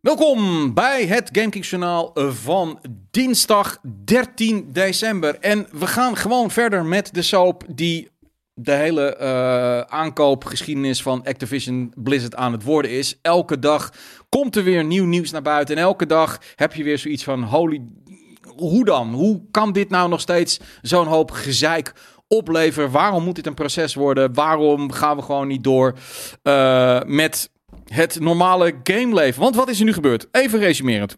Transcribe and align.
Welkom 0.00 0.74
bij 0.74 1.06
het 1.06 1.28
GameKings 1.32 1.70
journaal 1.70 2.10
van 2.14 2.80
dinsdag 3.10 3.78
13 4.04 4.72
december. 4.72 5.38
En 5.38 5.66
we 5.72 5.86
gaan 5.86 6.16
gewoon 6.16 6.50
verder 6.50 6.84
met 6.84 7.14
de 7.14 7.22
soap 7.22 7.64
die 7.68 8.08
de 8.54 8.72
hele 8.72 9.16
uh, 9.20 9.80
aankoopgeschiedenis 9.80 11.02
van 11.02 11.24
Activision 11.24 11.92
Blizzard 11.96 12.34
aan 12.34 12.52
het 12.52 12.62
worden 12.62 12.90
is. 12.90 13.18
Elke 13.22 13.58
dag 13.58 13.92
komt 14.28 14.56
er 14.56 14.64
weer 14.64 14.84
nieuw 14.84 15.06
nieuws 15.06 15.30
naar 15.30 15.42
buiten. 15.42 15.76
En 15.76 15.82
elke 15.82 16.06
dag 16.06 16.38
heb 16.56 16.74
je 16.74 16.84
weer 16.84 16.98
zoiets 16.98 17.24
van: 17.24 17.42
holy. 17.42 17.82
Hoe 18.56 18.84
dan? 18.84 19.12
Hoe 19.12 19.42
kan 19.50 19.72
dit 19.72 19.90
nou 19.90 20.08
nog 20.08 20.20
steeds 20.20 20.60
zo'n 20.82 21.06
hoop 21.06 21.30
gezeik 21.30 21.92
opleveren? 22.28 22.90
Waarom 22.90 23.24
moet 23.24 23.34
dit 23.34 23.46
een 23.46 23.54
proces 23.54 23.94
worden? 23.94 24.34
Waarom 24.34 24.92
gaan 24.92 25.16
we 25.16 25.22
gewoon 25.22 25.48
niet 25.48 25.64
door 25.64 25.94
uh, 26.42 27.00
met 27.06 27.50
het 27.84 28.20
normale 28.20 28.80
gameleven. 28.82 29.42
Want 29.42 29.54
wat 29.54 29.68
is 29.68 29.78
er 29.78 29.84
nu 29.84 29.92
gebeurd? 29.92 30.28
Even 30.30 30.58
resumerend. 30.58 31.16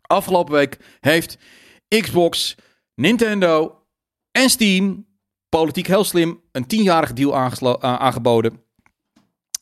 Afgelopen 0.00 0.54
week 0.54 0.78
heeft 1.00 1.38
Xbox, 1.88 2.54
Nintendo 2.94 3.82
en 4.30 4.50
Steam, 4.50 5.06
politiek 5.48 5.86
heel 5.86 6.04
slim, 6.04 6.40
een 6.52 6.66
tienjarige 6.66 7.12
deal 7.12 7.34
aangeboden 7.80 8.62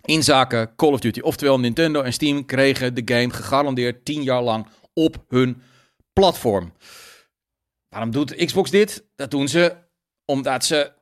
in 0.09 0.23
zaken 0.23 0.77
Call 0.77 0.93
of 0.93 1.01
Duty. 1.01 1.21
Oftewel, 1.21 1.61
Nintendo 1.61 2.03
en 2.03 2.13
Steam 2.13 2.45
kregen 2.45 2.95
de 2.95 3.03
game 3.15 3.31
gegarandeerd 3.31 4.05
10 4.05 4.23
jaar 4.23 4.43
lang 4.43 4.67
op 4.93 5.25
hun 5.29 5.63
platform. 6.13 6.73
Waarom 7.89 8.11
doet 8.11 8.45
Xbox 8.45 8.71
dit? 8.71 9.09
Dat 9.15 9.31
doen 9.31 9.49
ze 9.49 9.77
omdat 10.25 10.65
ze 10.65 10.93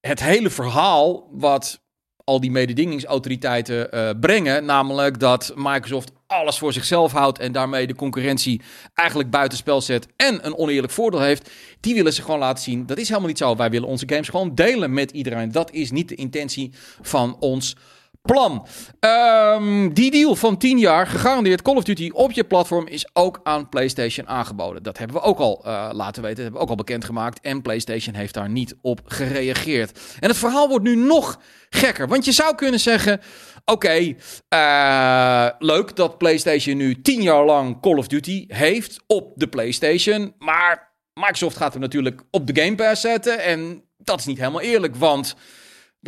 het 0.00 0.20
hele 0.20 0.50
verhaal 0.50 1.28
wat 1.32 1.86
al 2.28 2.40
die 2.40 2.50
mededingingsautoriteiten 2.50 3.88
uh, 3.94 4.10
brengen. 4.20 4.64
Namelijk 4.64 5.20
dat 5.20 5.52
Microsoft 5.54 6.12
alles 6.26 6.58
voor 6.58 6.72
zichzelf 6.72 7.12
houdt 7.12 7.38
en 7.38 7.52
daarmee 7.52 7.86
de 7.86 7.94
concurrentie 7.94 8.60
eigenlijk 8.94 9.30
buitenspel 9.30 9.80
zet 9.80 10.06
en 10.16 10.46
een 10.46 10.56
oneerlijk 10.56 10.92
voordeel 10.92 11.20
heeft. 11.20 11.50
Die 11.80 11.94
willen 11.94 12.12
ze 12.12 12.22
gewoon 12.22 12.38
laten 12.38 12.62
zien. 12.62 12.86
Dat 12.86 12.98
is 12.98 13.08
helemaal 13.08 13.28
niet 13.28 13.38
zo. 13.38 13.56
Wij 13.56 13.70
willen 13.70 13.88
onze 13.88 14.08
games 14.08 14.28
gewoon 14.28 14.54
delen 14.54 14.92
met 14.92 15.10
iedereen. 15.10 15.52
Dat 15.52 15.72
is 15.72 15.90
niet 15.90 16.08
de 16.08 16.14
intentie 16.14 16.72
van 17.00 17.36
ons 17.40 17.76
plan. 18.22 18.66
Um, 19.00 19.94
die 19.94 20.10
deal 20.10 20.36
van 20.36 20.58
10 20.58 20.78
jaar, 20.78 21.06
gegarandeerd 21.06 21.62
Call 21.62 21.76
of 21.76 21.84
Duty 21.84 22.10
op 22.12 22.32
je 22.32 22.44
platform, 22.44 22.86
is 22.86 23.08
ook 23.12 23.40
aan 23.42 23.68
PlayStation 23.68 24.28
aangeboden. 24.28 24.82
Dat 24.82 24.98
hebben 24.98 25.16
we 25.16 25.22
ook 25.22 25.38
al 25.38 25.62
uh, 25.66 25.90
laten 25.92 26.22
weten, 26.22 26.36
dat 26.36 26.44
hebben 26.44 26.52
we 26.52 26.60
ook 26.60 26.68
al 26.68 26.84
bekendgemaakt. 26.84 27.40
En 27.40 27.62
PlayStation 27.62 28.14
heeft 28.14 28.34
daar 28.34 28.48
niet 28.48 28.74
op 28.82 29.00
gereageerd. 29.04 30.00
En 30.20 30.28
het 30.28 30.38
verhaal 30.38 30.68
wordt 30.68 30.84
nu 30.84 30.96
nog 30.96 31.40
gekker. 31.68 32.08
Want 32.08 32.24
je 32.24 32.32
zou 32.32 32.54
kunnen 32.54 32.80
zeggen: 32.80 33.20
oké, 33.64 34.14
eh, 34.48 35.48
leuk 35.58 35.96
dat 35.96 36.18
PlayStation 36.18 36.76
nu 36.76 37.00
10 37.00 37.22
jaar 37.22 37.44
lang 37.44 37.80
Call 37.80 37.96
of 37.96 38.06
Duty 38.06 38.44
heeft 38.48 39.00
op 39.06 39.32
de 39.34 39.48
PlayStation. 39.48 40.34
Maar 40.38 40.92
Microsoft 41.14 41.56
gaat 41.56 41.72
hem 41.72 41.82
natuurlijk 41.82 42.22
op 42.30 42.46
de 42.46 42.62
Game 42.62 42.74
Pass 42.74 43.00
zetten. 43.00 43.38
En 43.42 43.84
dat 43.96 44.18
is 44.18 44.26
niet 44.26 44.38
helemaal 44.38 44.60
eerlijk, 44.60 44.96
want 44.96 45.36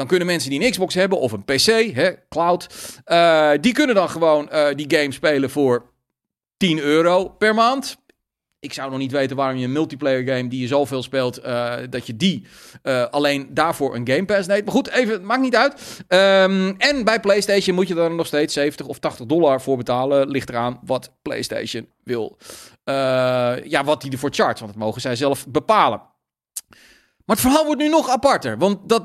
dan 0.01 0.09
kunnen 0.09 0.27
mensen 0.27 0.51
die 0.51 0.65
een 0.65 0.71
Xbox 0.71 0.95
hebben 0.95 1.21
of 1.21 1.33
een 1.33 1.45
PC, 1.45 1.95
hè, 1.95 2.11
cloud, 2.29 2.67
uh, 3.07 3.51
die 3.61 3.73
kunnen 3.73 3.95
dan 3.95 4.09
gewoon 4.09 4.49
uh, 4.53 4.67
die 4.75 4.97
game 4.97 5.13
spelen 5.13 5.51
voor 5.51 5.93
10 6.57 6.79
euro 6.79 7.29
per 7.29 7.55
maand. 7.55 7.99
Ik 8.61 8.73
zou 8.73 8.91
nog 8.91 8.99
niet 8.99 9.13
weten 9.13 9.37
waarom 9.37 9.57
je 9.57 9.65
een 9.65 9.73
multiplayer 9.73 10.27
game 10.27 10.49
die 10.49 10.61
je 10.61 10.67
zoveel 10.67 11.03
speelt, 11.03 11.45
uh, 11.45 11.75
dat 11.91 12.07
je 12.07 12.17
die 12.17 12.47
alleen 13.11 13.49
daarvoor 13.51 13.95
een 13.95 14.09
Game 14.09 14.25
Pass 14.25 14.49
neemt. 14.49 14.65
Maar 14.65 14.75
goed, 14.75 14.91
even, 14.91 15.27
maakt 15.27 15.41
niet 15.41 15.57
uit. 15.57 16.03
Um, 16.09 16.75
en 16.79 17.05
bij 17.05 17.21
PlayStation 17.21 17.75
moet 17.75 17.89
je 17.89 17.95
er 17.95 18.15
nog 18.15 18.27
steeds 18.27 18.55
70 18.55 18.87
of 18.87 18.99
80 18.99 19.27
dollar 19.27 19.61
voor 19.61 19.77
betalen. 19.77 20.29
Ligt 20.29 20.49
eraan 20.49 20.81
wat 20.85 21.13
PlayStation 21.23 21.89
wil. 22.05 22.39
ja, 23.65 23.85
wat 23.85 24.03
die 24.03 24.13
ervoor 24.13 24.33
charge, 24.33 24.61
want 24.61 24.73
dat 24.73 24.83
mogen 24.83 25.01
zij 25.01 25.17
zelf 25.17 25.47
bepalen. 25.49 26.01
Maar 27.31 27.39
het 27.39 27.49
verhaal 27.49 27.65
wordt 27.65 27.81
nu 27.81 27.89
nog 27.89 28.09
aparter. 28.09 28.59
Want 28.59 28.89
dat, 28.89 29.03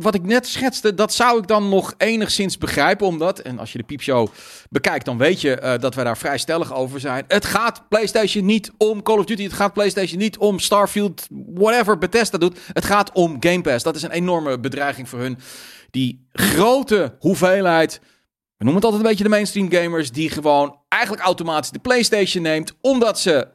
wat 0.00 0.14
ik 0.14 0.22
net 0.22 0.46
schetste, 0.46 0.94
dat 0.94 1.14
zou 1.14 1.38
ik 1.38 1.46
dan 1.46 1.68
nog 1.68 1.94
enigszins 1.96 2.58
begrijpen. 2.58 3.06
Omdat, 3.06 3.38
en 3.38 3.58
als 3.58 3.72
je 3.72 3.78
de 3.78 3.84
piepshow 3.84 4.28
bekijkt, 4.70 5.04
dan 5.04 5.18
weet 5.18 5.40
je 5.40 5.60
uh, 5.62 5.74
dat 5.78 5.94
wij 5.94 6.04
daar 6.04 6.18
vrij 6.18 6.38
stellig 6.38 6.74
over 6.74 7.00
zijn. 7.00 7.24
Het 7.28 7.44
gaat 7.44 7.88
PlayStation 7.88 8.44
niet 8.44 8.70
om 8.76 9.02
Call 9.02 9.18
of 9.18 9.24
Duty. 9.24 9.42
Het 9.42 9.52
gaat 9.52 9.72
PlayStation 9.72 10.18
niet 10.18 10.38
om 10.38 10.58
Starfield, 10.58 11.26
whatever 11.54 11.98
Bethesda 11.98 12.38
doet. 12.38 12.58
Het 12.72 12.84
gaat 12.84 13.12
om 13.12 13.36
Game 13.40 13.60
Pass. 13.60 13.84
Dat 13.84 13.96
is 13.96 14.02
een 14.02 14.10
enorme 14.10 14.58
bedreiging 14.58 15.08
voor 15.08 15.18
hun. 15.18 15.38
Die 15.90 16.26
grote 16.32 17.16
hoeveelheid. 17.18 18.00
We 18.56 18.64
noemen 18.64 18.74
het 18.74 18.84
altijd 18.84 19.02
een 19.02 19.08
beetje 19.08 19.24
de 19.24 19.30
mainstream 19.30 19.72
gamers. 19.72 20.10
Die 20.10 20.30
gewoon 20.30 20.78
eigenlijk 20.88 21.22
automatisch 21.22 21.70
de 21.70 21.78
PlayStation 21.78 22.42
neemt. 22.42 22.74
Omdat 22.80 23.20
ze 23.20 23.48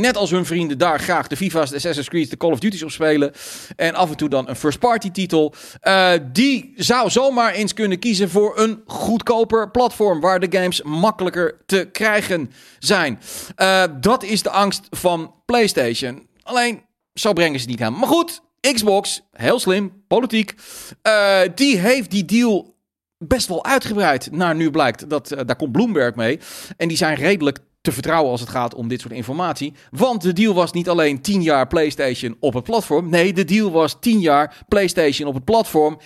net 0.00 0.16
als 0.16 0.30
hun 0.30 0.46
vrienden 0.46 0.78
daar 0.78 1.00
graag 1.00 1.26
de 1.26 1.36
FIFA's, 1.36 1.70
de 1.70 1.76
Assassin's 1.76 2.08
Creed, 2.08 2.30
de 2.30 2.36
Call 2.36 2.50
of 2.50 2.58
Duty's 2.58 2.82
op 2.82 2.90
spelen. 2.90 3.32
En 3.76 3.94
af 3.94 4.10
en 4.10 4.16
toe 4.16 4.28
dan 4.28 4.48
een 4.48 4.56
first-party 4.56 5.10
titel. 5.10 5.54
Uh, 5.82 6.12
die 6.32 6.72
zou 6.76 7.10
zomaar 7.10 7.52
eens 7.52 7.74
kunnen 7.74 7.98
kiezen 7.98 8.30
voor 8.30 8.58
een 8.58 8.82
goedkoper 8.86 9.70
platform. 9.70 10.20
Waar 10.20 10.40
de 10.40 10.58
games 10.58 10.82
makkelijker 10.82 11.56
te 11.66 11.88
krijgen 11.92 12.50
zijn. 12.78 13.20
Uh, 13.56 13.82
dat 14.00 14.22
is 14.22 14.42
de 14.42 14.50
angst 14.50 14.86
van 14.90 15.34
PlayStation. 15.46 16.26
Alleen, 16.42 16.82
zo 17.14 17.32
brengen 17.32 17.60
ze 17.60 17.66
het 17.66 17.70
niet 17.70 17.86
aan. 17.86 17.98
Maar 17.98 18.08
goed, 18.08 18.42
Xbox, 18.60 19.22
heel 19.32 19.58
slim, 19.58 20.02
politiek. 20.08 20.54
Uh, 21.02 21.40
die 21.54 21.78
heeft 21.78 22.10
die 22.10 22.24
deal 22.24 22.76
best 23.18 23.48
wel 23.48 23.64
uitgebreid. 23.64 24.28
Naar 24.32 24.54
nu 24.54 24.70
blijkt, 24.70 25.10
dat, 25.10 25.28
daar 25.28 25.56
komt 25.56 25.72
Bloomberg 25.72 26.14
mee. 26.14 26.38
En 26.76 26.88
die 26.88 26.96
zijn 26.96 27.16
redelijk 27.16 27.58
te 27.88 27.94
vertrouwen 27.94 28.30
als 28.30 28.40
het 28.40 28.50
gaat 28.50 28.74
om 28.74 28.88
dit 28.88 29.00
soort 29.00 29.12
informatie. 29.12 29.72
Want 29.90 30.22
de 30.22 30.32
deal 30.32 30.54
was 30.54 30.72
niet 30.72 30.88
alleen 30.88 31.20
10 31.20 31.42
jaar 31.42 31.66
PlayStation 31.66 32.36
op 32.40 32.54
het 32.54 32.64
platform. 32.64 33.08
Nee, 33.08 33.32
de 33.32 33.44
deal 33.44 33.70
was 33.70 33.96
10 34.00 34.20
jaar 34.20 34.64
PlayStation 34.68 35.28
op 35.28 35.34
het 35.34 35.44
platform. 35.44 35.98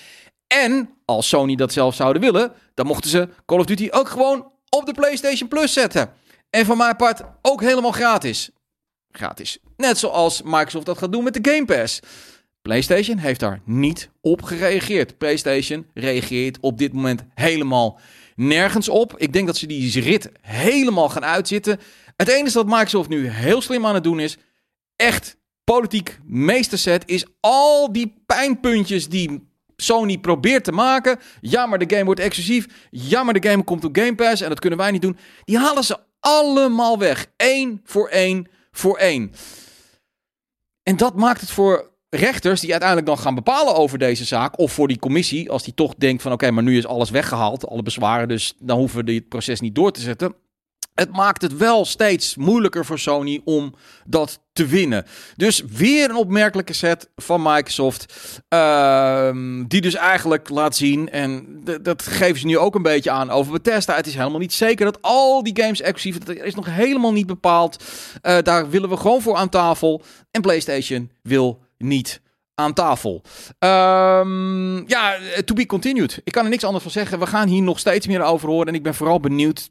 En 0.47 0.91
als 1.05 1.29
Sony 1.29 1.55
dat 1.55 1.73
zelf 1.73 1.95
zouden 1.95 2.23
willen, 2.23 2.53
dan 2.75 2.87
mochten 2.87 3.11
ze 3.11 3.29
Call 3.47 3.59
of 3.59 3.65
Duty 3.65 3.89
ook 3.91 4.09
gewoon 4.09 4.51
op 4.69 4.87
de 4.87 4.93
PlayStation 4.93 5.49
Plus 5.49 5.73
zetten. 5.73 6.11
En 6.51 6.65
van 6.65 6.77
mijn 6.77 6.97
part 6.97 7.23
ook 7.43 7.61
helemaal 7.61 7.93
gratis. 7.93 8.51
Gratis. 9.11 9.59
Net 9.77 9.99
zoals 9.99 10.43
Microsoft 10.43 10.87
dat 10.87 10.99
gaat 10.99 11.13
doen 11.13 11.25
met 11.25 11.35
de 11.35 11.51
Game 11.51 11.65
Pass. 11.65 12.01
PlayStation 12.63 13.17
heeft 13.17 13.41
daar 13.41 13.61
niet 13.65 14.11
op 14.21 14.43
gereageerd. 14.43 15.19
PlayStation 15.19 15.87
reageert 15.95 16.59
op 16.61 16.79
dit 16.79 16.93
moment 16.93 17.23
helemaal 17.35 18.01
nergens 18.37 18.89
op. 18.89 19.15
Ik 19.17 19.33
denk 19.33 19.47
dat 19.47 19.57
ze 19.57 19.67
die 19.67 20.01
rit 20.01 20.31
helemaal 20.41 21.09
gaan 21.09 21.25
uitzitten. 21.25 21.81
Het 22.17 22.29
enige 22.29 22.53
dat 22.53 22.67
Microsoft 22.67 23.09
nu 23.09 23.29
heel 23.29 23.61
slim 23.61 23.87
aan 23.87 23.95
het 23.95 24.05
doen 24.05 24.21
is, 24.21 24.37
echt 24.97 25.37
politiek 25.65 26.19
meesterzet, 26.25 27.03
is 27.07 27.27
al 27.41 27.93
die 27.93 28.23
pijnpuntjes 28.27 29.09
die 29.09 29.51
Sony 29.77 30.19
probeert 30.19 30.65
te 30.65 30.73
maken. 30.73 31.19
Ja, 31.41 31.67
maar 31.67 31.79
de 31.79 31.95
game 31.95 32.05
wordt 32.05 32.21
exclusief. 32.21 32.67
Ja, 32.91 33.23
maar 33.23 33.41
de 33.41 33.49
game 33.49 33.65
komt 33.65 33.85
op 33.85 33.97
Game 33.97 34.15
Pass 34.15 34.43
en 34.43 34.49
dat 34.49 34.61
kunnen 34.61 34.79
wij 34.79 34.91
niet 34.91 35.03
doen. 35.03 35.17
Die 35.45 35.59
halen 35.59 35.85
ze 35.85 35.99
allemaal 36.21 36.99
weg. 36.99 37.27
Eén 37.37 37.81
voor 37.85 38.09
één 38.09 38.47
voor 38.71 38.99
één. 38.99 39.33
En 40.83 40.97
dat 40.97 41.17
maakt 41.17 41.41
het 41.41 41.51
voor 41.51 41.92
rechters 42.17 42.61
die 42.61 42.71
uiteindelijk 42.71 43.09
dan 43.09 43.19
gaan 43.19 43.35
bepalen 43.35 43.75
over 43.75 43.99
deze 43.99 44.25
zaak, 44.25 44.59
of 44.59 44.73
voor 44.73 44.89
die 44.89 44.99
commissie, 44.99 45.51
als 45.51 45.63
die 45.63 45.75
toch 45.75 45.95
denkt 45.99 46.23
van 46.23 46.33
oké, 46.33 46.51
maar 46.51 46.63
nu 46.63 46.77
is 46.77 46.87
alles 46.87 47.11
weggehaald, 47.11 47.67
alle 47.67 47.83
bezwaren, 47.83 48.29
dus 48.29 48.55
dan 48.59 48.79
hoeven 48.79 48.99
we 48.99 49.05
dit 49.05 49.29
proces 49.29 49.61
niet 49.61 49.75
door 49.75 49.93
te 49.93 50.01
zetten. 50.01 50.35
Het 50.95 51.13
maakt 51.17 51.43
het 51.43 51.57
wel 51.57 51.85
steeds 51.85 52.37
moeilijker 52.37 52.85
voor 52.85 52.99
Sony 52.99 53.41
om 53.45 53.75
dat 54.07 54.41
te 54.53 54.67
winnen. 54.67 55.07
Dus 55.37 55.63
weer 55.67 56.11
een 56.11 56.17
opmerkelijke 56.17 56.73
set 56.73 57.11
van 57.17 57.43
Microsoft. 57.43 58.15
Uh, 58.49 59.31
die 59.67 59.81
dus 59.81 59.95
eigenlijk 59.95 60.49
laat 60.49 60.77
zien. 60.77 61.11
En 61.11 61.61
dat 61.83 62.03
geven 62.03 62.41
ze 62.41 62.47
nu 62.47 62.59
ook 62.59 62.75
een 62.75 62.83
beetje 62.83 63.11
aan 63.11 63.31
over 63.31 63.53
Bethesda. 63.53 63.97
Het 63.97 64.07
is 64.07 64.15
helemaal 64.15 64.39
niet 64.39 64.53
zeker 64.53 64.85
dat 64.85 65.03
al 65.03 65.43
die 65.43 65.63
games 65.63 65.81
exclusief. 65.81 66.19
Dat 66.19 66.37
is 66.37 66.55
nog 66.55 66.67
helemaal 66.67 67.13
niet 67.13 67.27
bepaald. 67.27 67.85
Uh, 68.23 68.39
daar 68.43 68.71
willen 68.71 68.89
we 68.89 68.97
gewoon 68.97 69.23
voor 69.23 69.37
aan 69.37 69.49
tafel. 69.49 70.03
En 70.31 70.41
PlayStation 70.41 71.11
wil 71.23 71.61
niet 71.83 72.21
aan 72.55 72.73
tafel. 72.73 73.23
Um, 73.59 74.89
ja, 74.89 75.17
to 75.45 75.55
be 75.55 75.67
continued. 75.67 76.21
Ik 76.25 76.33
kan 76.33 76.45
er 76.45 76.51
niks 76.51 76.65
anders 76.65 76.83
van 76.83 76.93
zeggen. 76.93 77.19
We 77.19 77.27
gaan 77.27 77.49
hier 77.49 77.63
nog 77.63 77.79
steeds 77.79 78.07
meer 78.07 78.23
over 78.23 78.49
horen. 78.49 78.67
En 78.67 78.75
ik 78.75 78.83
ben 78.83 78.95
vooral 78.95 79.21
benieuwd 79.21 79.71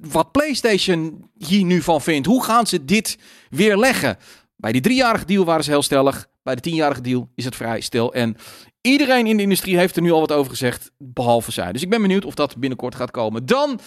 wat 0.00 0.32
PlayStation 0.32 1.30
hier 1.38 1.64
nu 1.64 1.82
van 1.82 2.00
vindt. 2.00 2.26
Hoe 2.26 2.44
gaan 2.44 2.66
ze 2.66 2.84
dit 2.84 3.18
weer 3.50 3.76
leggen? 3.76 4.18
Bij 4.56 4.72
die 4.72 4.80
driejarige 4.80 5.24
deal 5.24 5.44
waren 5.44 5.64
ze 5.64 5.70
heel 5.70 5.82
stellig. 5.82 6.30
Bij 6.42 6.54
de 6.54 6.60
tienjarige 6.60 7.00
deal 7.00 7.28
is 7.34 7.44
het 7.44 7.56
vrij 7.56 7.80
stil. 7.80 8.14
En 8.14 8.36
iedereen 8.80 9.26
in 9.26 9.36
de 9.36 9.42
industrie 9.42 9.76
heeft 9.76 9.96
er 9.96 10.02
nu 10.02 10.12
al 10.12 10.20
wat 10.20 10.32
over 10.32 10.50
gezegd, 10.50 10.90
behalve 10.98 11.52
zij. 11.52 11.72
Dus 11.72 11.82
ik 11.82 11.90
ben 11.90 12.02
benieuwd 12.02 12.24
of 12.24 12.34
dat 12.34 12.56
binnenkort 12.56 12.94
gaat 12.94 13.10
komen. 13.10 13.46
Dan, 13.46 13.80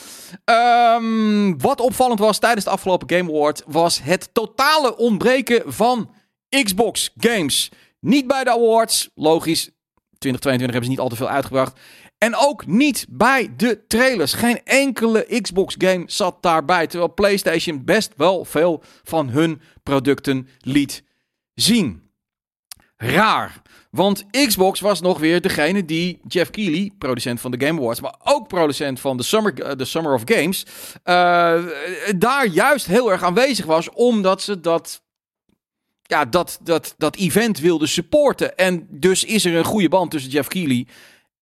um, 0.46 1.62
wat 1.62 1.81
opvallend 1.81 2.19
was 2.19 2.40
tijdens 2.40 2.66
de 2.66 2.72
afgelopen 2.72 3.18
Game 3.18 3.30
Award, 3.30 3.63
was 3.66 4.02
het 4.04 4.30
totale 4.34 4.98
ontbreken 4.98 5.74
van 5.74 6.10
Xbox 6.50 7.13
games. 7.18 7.71
Niet 8.00 8.27
bij 8.27 8.44
de 8.44 8.51
awards, 8.51 9.09
logisch. 9.15 9.69
2022 10.18 10.59
hebben 10.59 10.83
ze 10.83 10.89
niet 10.89 11.00
al 11.00 11.09
te 11.09 11.15
veel 11.15 11.30
uitgebracht. 11.30 11.80
En 12.18 12.36
ook 12.36 12.65
niet 12.65 13.06
bij 13.09 13.53
de 13.57 13.88
trailers. 13.88 14.33
Geen 14.33 14.63
enkele 14.63 15.42
Xbox 15.42 15.75
game 15.77 16.03
zat 16.06 16.38
daarbij. 16.42 16.88
Terwijl 16.88 17.13
PlayStation 17.13 17.83
best 17.83 18.13
wel 18.18 18.45
veel 18.45 18.83
van 19.03 19.30
hun 19.30 19.62
producten 19.83 20.47
liet 20.59 21.03
zien. 21.53 22.09
Raar. 22.97 23.62
Want 23.95 24.25
Xbox 24.31 24.80
was 24.80 25.01
nog 25.01 25.19
weer 25.19 25.42
degene 25.42 25.86
die 25.86 26.19
Jeff 26.27 26.50
Keighley, 26.50 26.92
producent 26.97 27.42
van 27.42 27.51
de 27.51 27.65
Game 27.65 27.80
Awards, 27.80 28.01
maar 28.01 28.15
ook 28.24 28.47
producent 28.47 29.00
van 29.00 29.18
de 29.18 29.24
Summer, 29.24 29.77
the 29.77 29.86
Summer 29.86 30.13
of 30.13 30.21
Games, 30.25 30.65
uh, 31.03 31.65
daar 32.15 32.47
juist 32.47 32.86
heel 32.86 33.12
erg 33.12 33.24
aanwezig 33.24 33.65
was, 33.65 33.89
omdat 33.89 34.42
ze 34.42 34.59
dat 34.59 35.01
ja, 36.07 36.25
dat, 36.25 36.60
dat, 36.63 36.96
dat 36.98 37.16
event 37.16 37.60
wilde 37.60 37.88
supporten. 37.88 38.57
En 38.57 38.88
dus 38.90 39.24
is 39.24 39.46
er 39.46 39.56
een 39.56 39.63
goede 39.63 39.90
band 39.90 40.12
tussen 40.12 40.31
Jeff 40.31 40.48
Keighley 40.48 40.88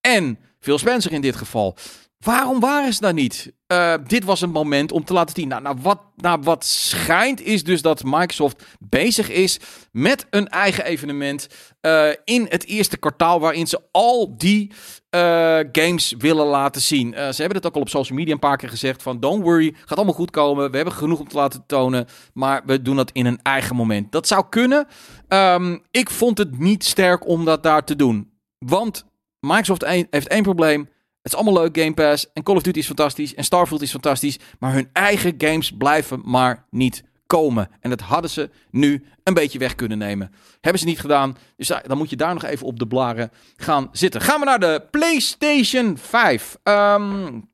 en 0.01 0.39
Phil 0.60 0.77
Spencer 0.77 1.12
in 1.12 1.21
dit 1.21 1.36
geval. 1.36 1.77
Waarom 2.24 2.60
waren 2.60 2.94
ze 2.94 3.02
daar 3.02 3.14
niet? 3.14 3.54
Uh, 3.68 3.94
dit 4.08 4.24
was 4.24 4.42
een 4.42 4.52
moment 4.52 4.92
om 4.92 5.04
te 5.04 5.14
laten 5.14 5.36
zien. 5.36 5.48
Nou, 5.48 5.62
nou, 5.62 5.78
wat, 5.81 6.00
nou, 6.16 6.40
wat 6.42 6.66
schijnt 6.66 7.42
is 7.42 7.64
dus 7.64 7.81
dat 7.81 8.04
Microsoft 8.04 8.64
bezig 8.80 9.30
is 9.30 9.60
met 9.92 10.28
een 10.30 10.48
eigen 10.48 10.86
evenement 10.86 11.48
uh, 11.81 12.10
in 12.24 12.46
het 12.50 12.66
eerste 12.66 12.98
kwartaal, 12.98 13.40
waarin 13.40 13.68
ze 13.68 13.81
al 13.92 14.38
die 14.38 14.72
uh, 15.16 15.60
games 15.72 16.14
willen 16.18 16.46
laten 16.46 16.81
zien. 16.81 17.14
ze 17.14 17.42
hebben 17.42 17.58
het 17.58 17.66
ook 17.66 17.75
al 17.75 17.81
op 17.81 17.90
social 17.90 18.18
media 18.18 18.34
een 18.34 18.40
paar 18.40 18.58
keer 18.58 18.70
gezegd 18.70 19.04
van 19.04 19.20
don't 19.20 19.44
worry, 19.44 19.74
gaat 19.86 19.98
allemaal 19.98 20.16
goed 20.16 20.31
komen. 20.31 20.70
We 20.70 20.75
hebben 20.75 20.94
genoeg 20.94 21.20
om 21.20 21.28
te 21.28 21.36
laten 21.36 21.64
tonen, 21.68 22.08
maar 22.34 22.62
we 22.66 22.81
doen 22.81 22.96
dat 22.96 23.12
in 23.12 23.25
een 23.25 23.40
eigen 23.42 23.75
moment. 23.75 24.12
Dat 24.12 24.28
zou 24.28 24.46
kunnen. 24.50 24.88
Um, 25.28 25.81
ik 25.92 26.10
vond 26.10 26.38
het 26.38 26.60
niet 26.60 26.84
sterk 26.84 27.28
om 27.28 27.46
dat 27.46 27.64
daar 27.64 27.84
te 27.84 27.96
doen. 27.96 28.31
Want 28.58 29.06
Microsoft 29.40 29.86
heeft 30.10 30.28
één 30.28 30.44
probleem. 30.44 30.92
Het 31.24 31.31
is 31.31 31.36
allemaal 31.36 31.64
leuk, 31.64 31.78
Game 31.78 31.94
Pass. 31.94 32.31
En 32.34 32.44
Call 32.44 32.56
of 32.56 32.62
Duty 32.62 32.80
is 32.80 32.86
fantastisch. 32.86 33.36
En 33.36 33.44
Starfield 33.44 33.81
is 33.81 33.92
fantastisch. 33.92 34.40
Maar 34.60 34.74
hun 34.74 34.90
eigen 34.94 35.34
games 35.38 35.72
blijven 35.72 36.22
maar 36.24 36.66
niet 36.70 37.04
komen. 37.28 37.70
En 37.80 37.90
dat 37.90 38.02
hadden 38.02 38.30
ze 38.30 38.50
nu 38.70 39.06
een 39.24 39.34
beetje 39.34 39.60
weg 39.60 39.75
kunnen 39.75 39.98
nemen. 39.98 40.31
Hebben 40.62 40.81
ze 40.81 40.88
niet 40.88 41.00
gedaan. 41.00 41.38
Dus 41.56 41.68
dan 41.68 41.98
moet 41.98 42.10
je 42.10 42.16
daar 42.16 42.34
nog 42.34 42.44
even 42.44 42.68
op 42.68 42.80
de 42.80 42.88
blaren 42.88 43.31
gaan 43.56 43.90
zitten. 43.92 44.22
Gaan 44.22 44.40
we 44.40 44.46
naar 44.46 44.60
de 44.60 44.84
PlayStation 44.92 45.98
5. 45.98 46.58
Um, 46.64 47.52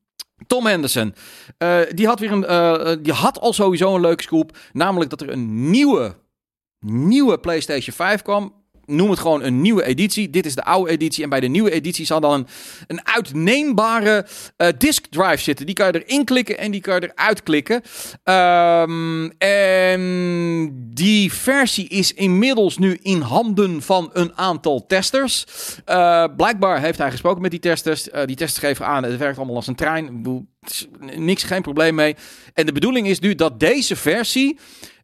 Tom 0.47 0.65
Henderson. 0.65 1.15
Uh, 1.57 1.79
die, 1.91 2.07
had 2.07 2.19
weer 2.19 2.31
een, 2.31 2.45
uh, 2.49 3.03
die 3.03 3.13
had 3.13 3.39
al 3.39 3.53
sowieso 3.53 3.95
een 3.95 4.01
leuke 4.01 4.23
scoop. 4.23 4.57
Namelijk 4.73 5.09
dat 5.09 5.21
er 5.21 5.29
een 5.29 5.69
nieuwe, 5.69 6.15
nieuwe 6.79 7.39
PlayStation 7.39 7.95
5 7.95 8.21
kwam 8.21 8.53
noem 8.89 9.09
het 9.09 9.19
gewoon 9.19 9.43
een 9.43 9.61
nieuwe 9.61 9.83
editie. 9.83 10.29
Dit 10.29 10.45
is 10.45 10.55
de 10.55 10.63
oude 10.63 10.91
editie. 10.91 11.23
En 11.23 11.29
bij 11.29 11.39
de 11.39 11.47
nieuwe 11.47 11.71
editie 11.71 12.05
zal 12.05 12.19
dan 12.19 12.33
een, 12.33 12.47
een 12.87 13.07
uitneembare 13.07 14.25
uh, 14.57 14.67
disk 14.77 15.05
drive 15.09 15.37
zitten. 15.37 15.65
Die 15.65 15.75
kan 15.75 15.87
je 15.87 16.03
erin 16.03 16.25
klikken 16.25 16.57
en 16.57 16.71
die 16.71 16.81
kan 16.81 16.95
je 16.99 17.11
eruit 17.15 17.43
klikken. 17.43 17.81
Um, 18.23 19.31
en 19.37 20.91
die 20.93 21.33
versie 21.33 21.87
is 21.87 22.13
inmiddels 22.13 22.77
nu 22.77 22.99
in 23.01 23.21
handen 23.21 23.81
van 23.81 24.09
een 24.13 24.37
aantal 24.37 24.85
testers. 24.87 25.45
Uh, 25.89 26.25
blijkbaar 26.37 26.81
heeft 26.81 26.97
hij 26.97 27.11
gesproken 27.11 27.41
met 27.41 27.51
die 27.51 27.59
testers. 27.59 28.07
Uh, 28.07 28.25
die 28.25 28.35
testers 28.35 28.65
geven 28.65 28.85
aan, 28.85 29.03
het 29.03 29.17
werkt 29.17 29.37
allemaal 29.37 29.55
als 29.55 29.67
een 29.67 29.75
trein. 29.75 30.25
Niks, 31.15 31.43
geen 31.43 31.61
probleem 31.61 31.95
mee. 31.95 32.15
En 32.53 32.65
de 32.65 32.71
bedoeling 32.71 33.07
is 33.07 33.19
nu 33.19 33.35
dat 33.35 33.59
deze 33.59 33.95
versie 33.95 34.57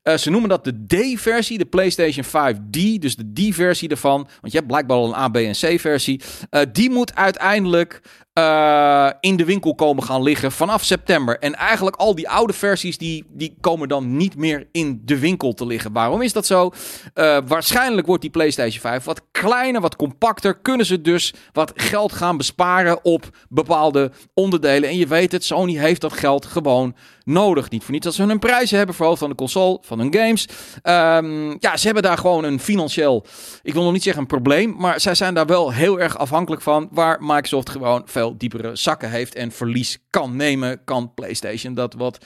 uh, 0.10 0.18
ze 0.18 0.30
noemen 0.30 0.50
dat 0.50 0.64
de 0.64 0.86
D-versie, 0.88 1.58
de 1.58 1.66
PlayStation 1.66 2.26
5D. 2.26 3.00
Dus 3.00 3.16
de 3.16 3.34
D-versie 3.34 3.90
ervan. 3.90 4.28
Want 4.42 4.52
je 4.52 4.58
hebt 4.58 4.68
blijkbaar 4.68 4.98
al 4.98 5.08
een 5.08 5.16
A, 5.16 5.30
B 5.30 5.36
en 5.36 5.52
C-versie. 5.52 6.22
Uh, 6.52 6.62
die 6.72 6.90
moet 6.90 7.16
uiteindelijk 7.16 8.02
uh, 8.40 9.10
in 9.20 9.36
de 9.36 9.46
winkel 9.46 9.76
komen 9.76 10.04
gaan 10.04 10.24
liggen 10.24 10.52
vanaf 10.52 10.84
september. 10.84 11.40
En 11.40 11.56
eigenlijk 11.56 11.96
al 11.96 12.16
die 12.16 12.30
oude 12.30 12.54
versies 12.54 12.98
die, 12.98 13.26
die 13.30 13.56
komen 13.62 13.88
dan 13.88 14.18
niet 14.18 14.36
meer 14.36 14.68
in 14.72 15.02
de 15.06 15.20
winkel 15.20 15.54
te 15.54 15.66
liggen. 15.66 15.94
Waarom 15.94 16.22
is 16.22 16.34
dat 16.34 16.46
zo? 16.46 16.72
Uh, 17.16 17.38
waarschijnlijk 17.48 18.08
wordt 18.08 18.22
die 18.22 18.32
PlayStation 18.32 18.82
5 18.82 19.04
wat 19.04 19.22
kleiner, 19.32 19.82
wat 19.82 19.96
compacter. 19.96 20.58
Kunnen 20.58 20.86
ze 20.86 21.02
dus 21.02 21.34
wat 21.54 21.72
geld 21.76 22.14
gaan 22.14 22.38
besparen 22.38 23.04
op 23.04 23.30
bepaalde 23.50 24.12
onderdelen. 24.34 24.90
En 24.90 24.98
je 24.98 25.08
weet 25.08 25.32
het, 25.32 25.44
Sony 25.44 25.78
heeft 25.78 26.02
dat 26.02 26.14
geld 26.14 26.46
gewoon 26.46 26.96
nodig. 27.24 27.70
Niet 27.70 27.84
voor 27.84 27.92
niets 27.92 28.06
dat 28.06 28.14
ze 28.14 28.24
hun 28.24 28.40
prijzen 28.40 28.78
hebben, 28.78 28.96
vooral 28.96 29.18
van 29.18 29.30
de 29.30 29.36
console, 29.36 29.78
van 29.82 30.00
hun 30.00 30.14
games. 30.14 30.48
Um, 30.84 31.58
ja, 31.60 31.78
ze 31.78 31.86
hebben 31.86 32.04
daar 32.04 32.18
gewoon 32.18 32.44
een 32.44 32.60
financieel, 32.60 33.26
ik 33.64 33.74
wil 33.74 33.84
nog 33.84 33.92
niet 33.92 34.04
zeggen 34.04 34.22
een 34.22 34.28
probleem, 34.28 34.76
maar 34.78 35.00
zij 35.00 35.16
zijn 35.16 35.34
daar 35.34 35.46
wel 35.46 35.72
heel 35.72 36.00
erg 36.00 36.18
afhankelijk 36.18 36.62
van. 36.62 36.88
Waar 36.92 37.18
Microsoft 37.22 37.70
gewoon 37.70 38.02
veel 38.06 38.25
diepere 38.34 38.76
zakken 38.76 39.10
heeft 39.10 39.36
en 39.36 39.52
verlies 39.52 40.00
kan 40.10 40.36
nemen, 40.36 40.84
kan 40.84 41.14
PlayStation 41.14 41.74
dat 41.74 41.94
wat 41.94 42.26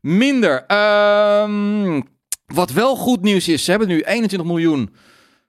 minder. 0.00 0.64
Um, 1.42 2.02
wat 2.46 2.70
wel 2.70 2.96
goed 2.96 3.22
nieuws 3.22 3.48
is, 3.48 3.64
ze 3.64 3.70
hebben 3.70 3.88
nu 3.88 4.00
21 4.00 4.48
miljoen 4.48 4.94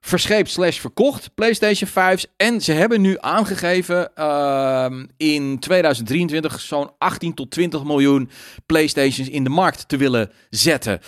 verscheept 0.01 0.49
slash 0.49 0.79
verkocht 0.79 1.35
PlayStation 1.35 1.89
5. 1.89 2.25
En 2.37 2.61
ze 2.61 2.71
hebben 2.71 3.01
nu 3.01 3.17
aangegeven 3.19 4.11
uh, 4.19 4.91
in 5.17 5.59
2023 5.59 6.59
zo'n 6.59 6.89
18 6.97 7.33
tot 7.33 7.51
20 7.51 7.83
miljoen 7.83 8.29
PlayStations 8.65 9.29
in 9.29 9.43
de 9.43 9.49
markt 9.49 9.87
te 9.87 9.97
willen 9.97 10.31
zetten. 10.49 10.99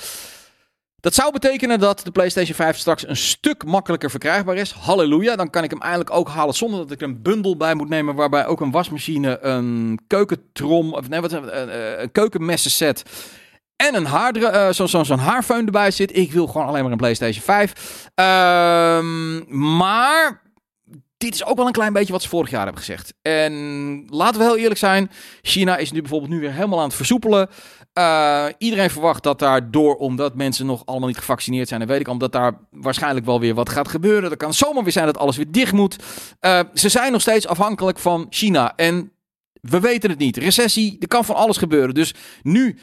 Dat 1.04 1.14
zou 1.14 1.32
betekenen 1.32 1.80
dat 1.80 2.02
de 2.04 2.12
PlayStation 2.12 2.56
5 2.56 2.78
straks 2.78 3.08
een 3.08 3.16
stuk 3.16 3.66
makkelijker 3.66 4.10
verkrijgbaar 4.10 4.56
is. 4.56 4.72
Halleluja, 4.72 5.36
dan 5.36 5.50
kan 5.50 5.64
ik 5.64 5.70
hem 5.70 5.82
eigenlijk 5.82 6.12
ook 6.12 6.28
halen 6.28 6.56
zonder 6.56 6.80
dat 6.80 6.92
ik 6.92 7.02
een 7.02 7.22
bundel 7.22 7.58
bij 7.58 7.74
moet 7.74 7.90
nemen. 7.90 8.16
Waarbij 8.16 8.46
ook 8.46 8.62
een 8.62 8.72
wasmachine, 8.72 9.40
een 9.42 10.00
keukentrom, 10.08 10.94
of 10.94 11.10
nee, 11.10 11.22
wat, 11.22 11.32
een, 11.32 12.02
een 12.02 12.12
keukenmessenset 12.12 13.04
en 13.76 13.96
een 13.96 14.06
haar, 14.06 14.38
uh, 14.38 14.70
zo'n 14.70 15.06
zo, 15.06 15.16
erbij 15.48 15.92
zit. 15.92 16.18
Ik 16.18 16.32
wil 16.32 16.48
gewoon 16.48 16.68
alleen 16.68 16.84
maar 16.84 16.92
een 16.92 16.98
PlayStation 16.98 17.44
5. 17.44 18.10
Um, 18.16 19.46
maar 19.78 20.42
dit 21.18 21.34
is 21.34 21.46
ook 21.46 21.58
wel 21.58 21.68
een 21.68 21.72
klein 21.72 21.94
beetje 21.94 22.14
wat 22.14 22.22
ze 22.22 22.30
vorig 22.30 22.50
jaar 22.50 22.64
hebben 22.64 22.84
gezegd. 22.84 23.14
En 23.22 23.54
laten 24.10 24.40
we 24.40 24.46
heel 24.46 24.58
eerlijk 24.58 24.80
zijn. 24.80 25.12
China 25.42 25.78
is 25.78 25.92
nu 25.92 26.00
bijvoorbeeld 26.02 26.32
nu 26.32 26.40
weer 26.40 26.54
helemaal 26.54 26.80
aan 26.80 26.88
het 26.88 26.96
versoepelen. 26.96 27.50
Uh, 27.98 28.46
iedereen 28.58 28.90
verwacht 28.90 29.24
dat 29.24 29.40
daardoor, 29.40 29.96
omdat 29.96 30.36
mensen 30.36 30.66
nog 30.66 30.86
allemaal 30.86 31.08
niet 31.08 31.18
gevaccineerd 31.18 31.68
zijn, 31.68 31.82
en 31.82 31.88
weet 31.88 32.00
ik 32.00 32.08
omdat 32.08 32.32
daar 32.32 32.54
waarschijnlijk 32.72 33.26
wel 33.26 33.40
weer 33.40 33.54
wat 33.54 33.70
gaat 33.70 33.88
gebeuren. 33.88 34.32
Er 34.32 34.38
kan 34.38 34.54
zomaar 34.54 34.84
weer 34.84 34.92
zijn 34.92 35.06
dat 35.06 35.18
alles 35.18 35.38
weer 35.38 35.52
dicht 35.52 35.72
moet. 35.72 35.96
Uh, 36.42 36.60
ze 36.74 36.90
zijn 36.90 37.12
nog 37.12 37.22
steeds 37.22 37.48
afhankelijk 37.48 38.00
van 38.00 38.28
China. 38.30 38.76
En 38.76 39.12
we 39.62 39.80
weten 39.80 40.10
het 40.10 40.20
niet. 40.20 40.38
Recessie, 40.38 40.98
er 41.00 41.08
kan 41.08 41.26
van 41.26 41.36
alles 41.36 41.58
gebeuren. 41.58 41.94
Dus 41.94 42.14
nu 42.42 42.78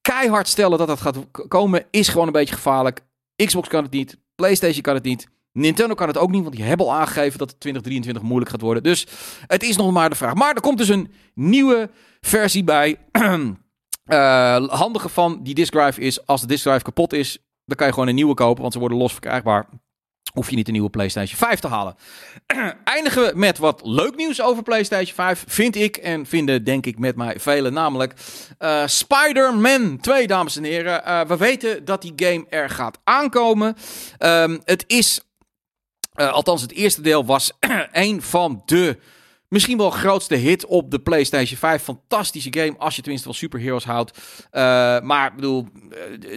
keihard 0.00 0.48
stellen 0.48 0.78
dat 0.78 0.86
dat 0.86 1.00
gaat 1.00 1.16
komen, 1.48 1.84
is 1.90 2.08
gewoon 2.08 2.26
een 2.26 2.32
beetje 2.32 2.54
gevaarlijk. 2.54 3.00
Xbox 3.36 3.68
kan 3.68 3.82
het 3.82 3.92
niet. 3.92 4.16
PlayStation 4.34 4.82
kan 4.82 4.94
het 4.94 5.04
niet. 5.04 5.28
Nintendo 5.52 5.94
kan 5.94 6.08
het 6.08 6.18
ook 6.18 6.30
niet, 6.30 6.42
want 6.42 6.56
die 6.56 6.64
hebben 6.64 6.86
al 6.86 6.94
aangegeven 6.94 7.38
dat 7.38 7.50
het 7.50 7.60
2023 7.60 8.22
moeilijk 8.22 8.50
gaat 8.50 8.60
worden. 8.60 8.82
Dus 8.82 9.06
het 9.46 9.62
is 9.62 9.76
nog 9.76 9.92
maar 9.92 10.10
de 10.10 10.16
vraag. 10.16 10.34
Maar 10.34 10.54
er 10.54 10.60
komt 10.60 10.78
dus 10.78 10.88
een 10.88 11.12
nieuwe 11.34 11.90
versie 12.20 12.64
bij. 12.64 12.96
Uh, 14.12 14.68
handige 14.68 15.08
van 15.08 15.40
die 15.42 15.54
disk 15.54 15.72
drive 15.72 16.00
is, 16.00 16.26
als 16.26 16.40
de 16.40 16.46
disk 16.46 16.64
drive 16.64 16.82
kapot 16.82 17.12
is, 17.12 17.38
dan 17.64 17.76
kan 17.76 17.86
je 17.86 17.92
gewoon 17.92 18.08
een 18.08 18.14
nieuwe 18.14 18.34
kopen, 18.34 18.60
want 18.60 18.72
ze 18.72 18.78
worden 18.78 18.98
los 18.98 19.12
verkrijgbaar. 19.12 19.68
Hoef 20.32 20.50
je 20.50 20.56
niet 20.56 20.66
een 20.66 20.72
nieuwe 20.72 20.90
PlayStation 20.90 21.38
5 21.38 21.60
te 21.60 21.68
halen. 21.68 21.94
Eindigen 22.84 23.22
we 23.22 23.32
met 23.34 23.58
wat 23.58 23.80
leuk 23.84 24.16
nieuws 24.16 24.42
over 24.42 24.62
PlayStation 24.62 25.14
5. 25.14 25.44
Vind 25.46 25.76
ik 25.76 25.96
en 25.96 26.26
vinden 26.26 26.64
denk 26.64 26.86
ik 26.86 26.98
met 26.98 27.16
mij 27.16 27.40
velen. 27.40 27.72
Namelijk 27.72 28.14
uh, 28.58 28.86
Spider-Man 28.86 29.98
2, 30.00 30.26
dames 30.26 30.56
en 30.56 30.64
heren. 30.64 31.02
Uh, 31.06 31.20
we 31.20 31.36
weten 31.36 31.84
dat 31.84 32.02
die 32.02 32.12
game 32.16 32.46
er 32.48 32.70
gaat 32.70 32.98
aankomen. 33.04 33.76
Um, 34.18 34.60
het 34.64 34.84
is, 34.86 35.20
althans 36.14 36.62
het 36.62 36.72
eerste 36.72 37.00
deel 37.00 37.24
was 37.24 37.52
een 37.92 38.22
van 38.22 38.62
de 38.64 38.98
Misschien 39.50 39.76
wel 39.76 39.90
grootste 39.90 40.34
hit 40.34 40.66
op 40.66 40.90
de 40.90 40.98
PlayStation 40.98 41.58
5. 41.58 41.82
Fantastische 41.82 42.52
game 42.52 42.74
als 42.78 42.96
je 42.96 43.00
tenminste 43.00 43.28
van 43.28 43.36
superheroes 43.36 43.84
houdt. 43.84 44.18
Uh, 44.18 44.60
maar 45.00 45.26
ik 45.26 45.34
bedoel, 45.34 45.66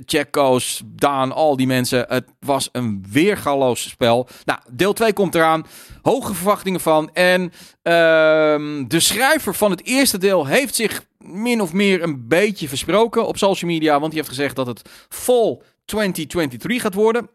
Checkos, 0.06 0.82
Daan, 0.86 1.32
al 1.32 1.56
die 1.56 1.68
mensen. 1.68 2.06
Het 2.08 2.26
was 2.40 2.70
een 2.72 3.06
weergaloos 3.12 3.90
spel. 3.90 4.28
Nou, 4.46 4.60
deel 4.72 4.94
2 4.94 5.14
komt 5.14 5.36
eraan. 5.36 5.66
Hoge 6.02 6.34
verwachtingen 6.34 6.80
van. 6.80 7.10
En 7.14 7.42
uh, 7.42 7.52
de 8.88 9.00
schrijver 9.00 9.56
van 9.56 9.72
het 9.72 9.86
eerste 9.86 10.18
deel 10.18 10.46
heeft 10.46 10.76
zich 10.76 11.06
min 11.18 11.62
of 11.62 11.74
meer 11.74 12.04
een 12.04 12.28
beetje 12.28 12.68
versproken 12.68 13.28
op 13.28 13.38
social 13.38 13.72
media. 13.72 13.92
Want 13.92 14.14
hij 14.14 14.16
heeft 14.16 14.36
gezegd 14.36 14.56
dat 14.56 14.68
het 14.68 14.90
fall 15.10 15.62
2023 15.86 16.82
gaat 16.82 16.94
worden. 16.94 17.30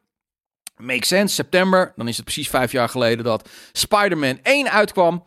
Makes 0.77 1.09
sense, 1.09 1.35
september. 1.35 1.93
Dan 1.97 2.09
is 2.09 2.17
het 2.17 2.25
precies 2.25 2.49
vijf 2.49 2.73
jaar 2.73 2.89
geleden 2.89 3.25
dat 3.25 3.49
Spider-Man 3.73 4.39
1 4.43 4.71
uitkwam. 4.71 5.25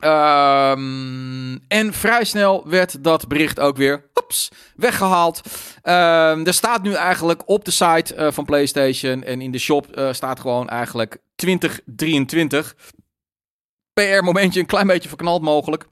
Um, 0.00 1.58
en 1.68 1.92
vrij 1.92 2.24
snel 2.24 2.68
werd 2.68 3.04
dat 3.04 3.28
bericht 3.28 3.60
ook 3.60 3.76
weer 3.76 4.10
ops, 4.14 4.48
weggehaald. 4.76 5.40
Um, 5.82 6.46
er 6.46 6.54
staat 6.54 6.82
nu 6.82 6.92
eigenlijk 6.92 7.48
op 7.48 7.64
de 7.64 7.70
site 7.70 8.16
uh, 8.16 8.30
van 8.30 8.44
PlayStation 8.44 9.22
en 9.22 9.40
in 9.40 9.50
de 9.50 9.58
shop 9.58 9.98
uh, 9.98 10.12
staat 10.12 10.40
gewoon 10.40 10.68
eigenlijk 10.68 11.18
2023. 11.34 12.76
PR-momentje 13.92 14.60
een 14.60 14.66
klein 14.66 14.86
beetje 14.86 15.08
verknald 15.08 15.42
mogelijk. 15.42 15.86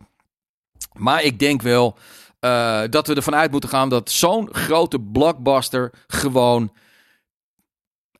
Maar 0.92 1.22
ik 1.22 1.38
denk 1.38 1.62
wel 1.62 1.98
uh, 2.40 2.82
dat 2.90 3.06
we 3.06 3.14
ervan 3.14 3.34
uit 3.34 3.50
moeten 3.50 3.68
gaan 3.68 3.88
dat 3.88 4.10
zo'n 4.10 4.48
grote 4.54 5.00
blockbuster 5.00 5.92
gewoon 6.06 6.72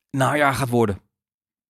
najaar 0.09 0.53
gaat 0.53 0.69
worden. 0.69 1.01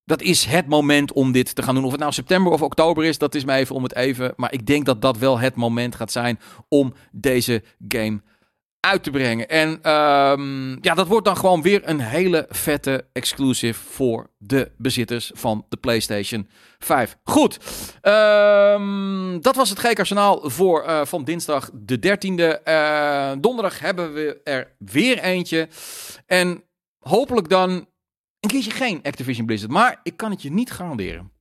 Dat 0.07 0.21
is 0.21 0.45
het 0.45 0.67
moment 0.67 1.13
om 1.13 1.31
dit 1.31 1.55
te 1.55 1.63
gaan 1.63 1.75
doen. 1.75 1.83
Of 1.83 1.91
het 1.91 1.99
nou 1.99 2.11
september 2.11 2.51
of 2.51 2.61
oktober 2.61 3.05
is, 3.05 3.17
dat 3.17 3.35
is 3.35 3.45
mij 3.45 3.59
even 3.59 3.75
om 3.75 3.83
het 3.83 3.95
even. 3.95 4.33
Maar 4.35 4.53
ik 4.53 4.65
denk 4.65 4.85
dat 4.85 5.01
dat 5.01 5.17
wel 5.17 5.39
het 5.39 5.55
moment 5.55 5.95
gaat 5.95 6.11
zijn 6.11 6.39
om 6.67 6.93
deze 7.11 7.63
game 7.87 8.21
uit 8.79 9.03
te 9.03 9.11
brengen. 9.11 9.49
En 9.49 9.69
um, 9.91 10.77
ja, 10.81 10.93
dat 10.93 11.07
wordt 11.07 11.25
dan 11.25 11.37
gewoon 11.37 11.61
weer 11.61 11.81
een 11.83 11.99
hele 11.99 12.45
vette 12.49 13.05
exclusive 13.13 13.83
voor 13.83 14.29
de 14.37 14.71
bezitters 14.77 15.31
van 15.33 15.65
de 15.69 15.77
PlayStation 15.77 16.49
5. 16.79 17.17
Goed, 17.23 17.57
um, 18.01 19.41
dat 19.41 19.55
was 19.55 19.69
het 19.69 19.79
G-kanaal 19.79 20.49
voor 20.49 20.85
uh, 20.85 21.05
van 21.05 21.23
dinsdag 21.23 21.69
de 21.73 21.97
13e. 21.97 22.67
Uh, 22.67 23.31
donderdag 23.39 23.79
hebben 23.79 24.13
we 24.13 24.39
er 24.43 24.75
weer 24.77 25.19
eentje. 25.19 25.67
En 26.25 26.63
hopelijk 26.99 27.49
dan 27.49 27.87
een 28.39 28.50
keertje 28.50 28.72
geen 28.72 29.03
Activision 29.03 29.46
Blizzard. 29.46 29.72
Maar 29.72 30.00
ik 30.03 30.17
kan 30.17 30.32
het 30.32 30.41
je 30.41 30.51
niet 30.51 30.72
garanderen. 30.72 31.32